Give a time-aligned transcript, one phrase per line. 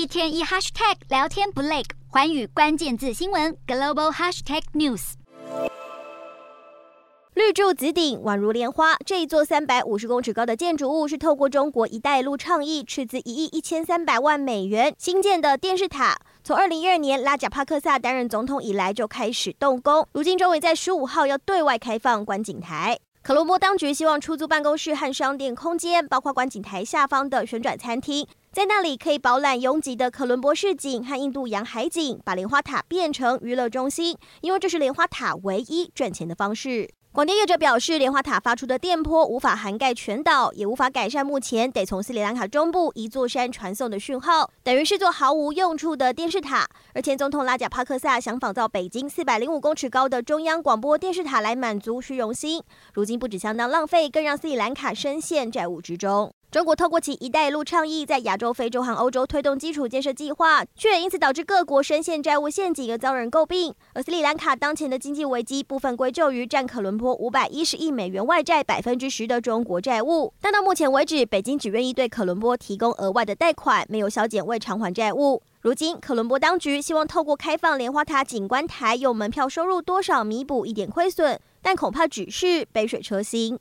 [0.00, 5.12] 一天一 hashtag 聊天不累，寰宇关键字新闻 global hashtag news。
[7.34, 8.96] 绿柱紫顶，宛如莲花。
[9.04, 16.16] 这一座三百五十公尺高的建筑物是透过中国“一带一路”倡议，斥资一亿一千三百万美元新建的电视塔。
[16.42, 22.98] 从二零一二年拉贾帕克萨担任总统以来就开始动工，如今终于在十五号要对外开放观景台。
[23.30, 36.90] 科伦波当局希望出租办公室和商店空间，包括观景台下方的旋转餐厅，在那里可以饱览拥挤的科伦坡市景和印度洋海景，把莲花塔变成娱乐中心，因为这是莲花塔唯一赚钱的方式。
[37.12, 46.64] 广电业者表示，莲花塔发出的电波无法涵盖全岛，也无法改善目前得从斯里兰卡中部一座山传送的讯号，等于是座毫无用处的电视塔。
[46.94, 52.62] 而前总统拉贾帕克萨想仿造北京四百零五公尺高的中央广播电视塔来满足虚荣心，
[52.94, 56.32] 如今不止相当浪费，更让斯里兰卡深陷债务之中。
[56.50, 63.72] 中国透过其“一带一路”倡议，在亚洲、非洲和欧洲推动基础建设计划，却因此导致各国深陷债务陷阱而遭人诟病。
[63.92, 70.34] 而斯里兰卡当前的经济危机，部分归咎于占可伦坡五百一十亿美元外债百分之十的中国债务。
[70.40, 75.40] 但到目前为止，北京只愿意对可伦坡提供额外的贷款，没有削减未偿还债务。
[75.60, 83.60] 如今，可伦坡当局希望透过开放莲花塔景观台，用门票收入多少弥补一点亏损，但恐怕只是杯水车薪。